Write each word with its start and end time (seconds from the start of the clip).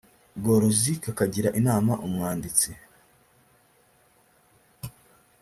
bworozi 0.39 0.93
kakagira 1.03 1.49
inama 1.59 1.93
umwanditsi 2.05 2.69